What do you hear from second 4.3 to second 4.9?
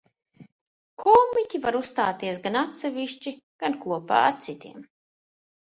ar citiem.